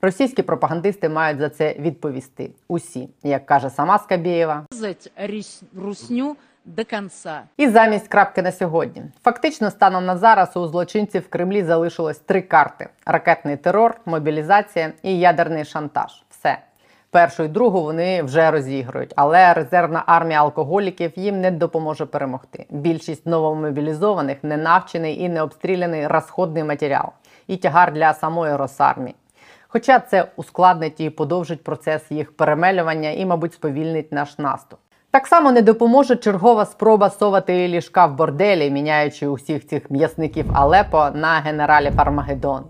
Російські 0.00 0.42
пропагандисти 0.42 1.08
мають 1.08 1.38
за 1.38 1.48
це 1.48 1.76
відповісти. 1.78 2.50
Усі, 2.68 3.08
як 3.22 3.46
каже 3.46 3.70
сама 3.70 3.98
Скабєєва, 3.98 4.66
Сказать 4.72 5.12
рис- 5.16 5.62
русню 5.76 6.36
до 6.69 6.85
конца. 6.85 7.41
І 7.57 7.67
замість 7.67 8.07
крапки 8.07 8.41
на 8.41 8.51
сьогодні. 8.51 9.03
Фактично, 9.23 9.71
станом 9.71 10.05
на 10.05 10.17
зараз 10.17 10.57
у 10.57 10.67
злочинців 10.67 11.21
в 11.21 11.29
Кремлі 11.29 11.63
залишилось 11.63 12.19
три 12.19 12.41
карти: 12.41 12.89
ракетний 13.05 13.57
терор, 13.57 14.01
мобілізація 14.05 14.91
і 15.03 15.19
ядерний 15.19 15.65
шантаж. 15.65 16.23
Все. 16.29 16.57
Першу 17.11 17.43
і 17.43 17.47
другу 17.47 17.81
вони 17.83 18.23
вже 18.23 18.51
розігрують, 18.51 19.13
але 19.15 19.53
резервна 19.53 20.03
армія 20.05 20.39
алкоголіків 20.39 21.11
їм 21.15 21.41
не 21.41 21.51
допоможе 21.51 22.05
перемогти. 22.05 22.65
Більшість 22.69 23.25
новомобілізованих 23.25 24.43
не 24.43 24.57
навчений 24.57 25.21
і 25.21 25.29
не 25.29 25.41
обстріляний 25.41 26.07
розходний 26.07 26.63
матеріал 26.63 27.09
і 27.47 27.57
тягар 27.57 27.93
для 27.93 28.13
самої 28.13 28.55
Росармії. 28.55 29.15
Хоча 29.67 29.99
це 29.99 30.27
ускладнить 30.35 30.99
і 30.99 31.09
подовжить 31.09 31.63
процес 31.63 32.11
їх 32.11 32.37
перемелювання 32.37 33.09
і, 33.09 33.25
мабуть, 33.25 33.53
сповільнить 33.53 34.11
наш 34.11 34.37
наступ. 34.37 34.79
Так 35.11 35.27
само 35.27 35.51
не 35.51 35.61
допоможе 35.61 36.15
чергова 36.15 36.65
спроба 36.65 37.09
совати 37.09 37.67
ліжка 37.67 38.05
в 38.05 38.15
борделі, 38.15 38.71
міняючи 38.71 39.27
усіх 39.27 39.67
цих 39.67 39.91
м'ясників 39.91 40.45
Алепо 40.53 41.09
на 41.13 41.39
генералів 41.39 41.93
Армагеддон. 41.97 42.63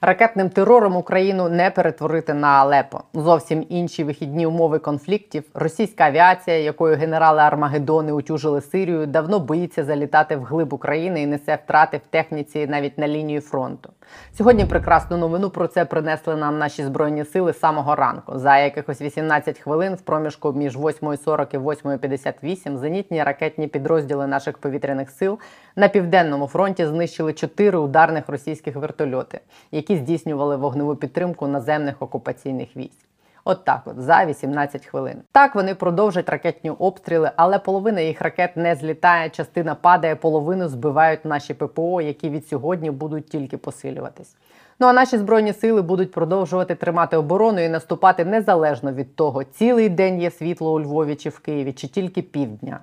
Ракетним 0.00 0.50
терором 0.50 0.96
Україну 0.96 1.48
не 1.48 1.70
перетворити 1.70 2.34
на 2.34 2.48
Алепо. 2.48 3.00
Зовсім 3.14 3.66
інші 3.68 4.04
вихідні 4.04 4.46
умови 4.46 4.78
конфліктів. 4.78 5.44
Російська 5.54 6.04
авіація, 6.04 6.58
якою 6.58 6.96
генерали 6.96 7.40
Армагеддони 7.40 8.12
утюжили 8.12 8.60
Сирію, 8.60 9.06
давно 9.06 9.38
боїться 9.38 9.84
залітати 9.84 10.36
в 10.36 10.44
глиб 10.44 10.72
України 10.72 11.22
і 11.22 11.26
несе 11.26 11.58
втрати 11.64 11.96
в 11.96 12.06
техніці 12.10 12.66
навіть 12.66 12.98
на 12.98 13.08
лінії 13.08 13.40
фронту. 13.40 13.90
Сьогодні 14.38 14.64
прекрасну 14.64 15.16
новину 15.16 15.50
про 15.50 15.66
це 15.66 15.84
принесли 15.84 16.36
нам 16.36 16.58
наші 16.58 16.84
збройні 16.84 17.24
сили 17.24 17.52
самого 17.52 17.94
ранку. 17.94 18.38
За 18.38 18.58
якихось 18.58 19.00
18 19.00 19.58
хвилин 19.58 19.94
в 19.94 20.00
проміжку 20.00 20.52
між 20.52 20.76
8.40 20.76 21.54
і 21.54 21.58
8.58 21.58 22.76
зенітні 22.76 23.22
ракетні 23.22 23.66
підрозділи 23.66 24.26
наших 24.26 24.58
повітряних 24.58 25.10
сил 25.10 25.38
на 25.76 25.88
південному 25.88 26.46
фронті 26.46 26.86
знищили 26.86 27.32
чотири 27.32 27.78
ударних 27.78 28.28
російських 28.28 28.76
вертольоти, 28.76 29.40
які 29.70 29.96
здійснювали 29.96 30.56
вогневу 30.56 30.96
підтримку 30.96 31.46
наземних 31.46 32.02
окупаційних 32.02 32.76
військ. 32.76 33.11
От 33.44 33.64
так 33.64 33.82
от 33.84 34.00
за 34.00 34.24
18 34.24 34.86
хвилин. 34.86 35.22
Так 35.32 35.54
вони 35.54 35.74
продовжать 35.74 36.28
ракетні 36.28 36.70
обстріли, 36.70 37.30
але 37.36 37.58
половина 37.58 38.00
їх 38.00 38.22
ракет 38.22 38.56
не 38.56 38.74
злітає, 38.74 39.30
частина 39.30 39.74
падає, 39.74 40.16
половину 40.16 40.68
збивають 40.68 41.24
наші 41.24 41.54
ППО, 41.54 42.00
які 42.00 42.28
від 42.30 42.48
сьогодні 42.48 42.90
будуть 42.90 43.28
тільки 43.28 43.56
посилюватись. 43.56 44.36
Ну 44.80 44.86
а 44.86 44.92
наші 44.92 45.18
збройні 45.18 45.52
сили 45.52 45.82
будуть 45.82 46.12
продовжувати 46.12 46.74
тримати 46.74 47.16
оборону 47.16 47.60
і 47.60 47.68
наступати 47.68 48.24
незалежно 48.24 48.92
від 48.92 49.16
того, 49.16 49.44
цілий 49.44 49.88
день 49.88 50.20
є 50.20 50.30
світло 50.30 50.72
у 50.72 50.80
Львові 50.80 51.14
чи 51.14 51.28
в 51.28 51.38
Києві, 51.38 51.72
чи 51.72 51.88
тільки 51.88 52.22
півдня. 52.22 52.80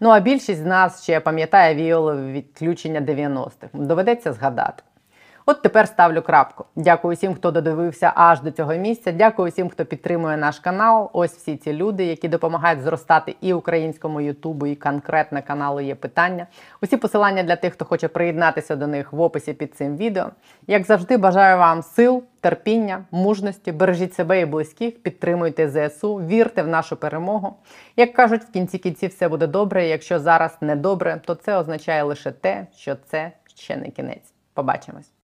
Ну 0.00 0.08
а 0.08 0.20
більшість 0.20 0.60
з 0.60 0.64
нас 0.66 1.02
ще 1.02 1.20
пам'ятає 1.20 1.74
віолове 1.74 2.32
відключення 2.32 3.00
90-х. 3.00 3.68
Доведеться 3.72 4.32
згадати. 4.32 4.82
От 5.46 5.62
тепер 5.62 5.88
ставлю 5.88 6.22
крапку. 6.22 6.64
Дякую 6.76 7.14
всім, 7.16 7.34
хто 7.34 7.50
додивився 7.50 8.12
аж 8.14 8.40
до 8.40 8.50
цього 8.50 8.74
місця. 8.74 9.12
Дякую 9.12 9.50
всім, 9.50 9.68
хто 9.68 9.84
підтримує 9.84 10.36
наш 10.36 10.58
канал. 10.58 11.10
Ось 11.12 11.32
всі 11.32 11.56
ці 11.56 11.72
люди, 11.72 12.04
які 12.04 12.28
допомагають 12.28 12.80
зростати 12.80 13.36
і 13.40 13.52
українському 13.52 14.20
Ютубу, 14.20 14.66
і 14.66 14.74
конкретно 14.74 15.42
каналу 15.46 15.80
є 15.80 15.94
питання. 15.94 16.46
Усі 16.82 16.96
посилання 16.96 17.42
для 17.42 17.56
тих, 17.56 17.72
хто 17.72 17.84
хоче 17.84 18.08
приєднатися 18.08 18.76
до 18.76 18.86
них 18.86 19.12
в 19.12 19.20
описі 19.20 19.52
під 19.52 19.74
цим 19.74 19.96
відео. 19.96 20.30
Як 20.66 20.84
завжди, 20.84 21.16
бажаю 21.16 21.58
вам 21.58 21.82
сил, 21.82 22.22
терпіння, 22.40 23.04
мужності, 23.10 23.72
бережіть 23.72 24.14
себе 24.14 24.40
і 24.40 24.46
близьких, 24.46 25.02
підтримуйте 25.02 25.68
ЗСУ, 25.68 26.14
вірте 26.14 26.62
в 26.62 26.68
нашу 26.68 26.96
перемогу. 26.96 27.56
Як 27.96 28.12
кажуть, 28.12 28.42
в 28.42 28.50
кінці 28.50 28.78
кінців 28.78 29.10
все 29.10 29.28
буде 29.28 29.46
добре. 29.46 29.86
Якщо 29.86 30.18
зараз 30.18 30.56
не 30.60 30.76
добре, 30.76 31.20
то 31.24 31.34
це 31.34 31.56
означає 31.56 32.02
лише 32.02 32.30
те, 32.30 32.66
що 32.76 32.96
це 33.06 33.32
ще 33.54 33.76
не 33.76 33.90
кінець. 33.90 34.32
Побачимось. 34.54 35.21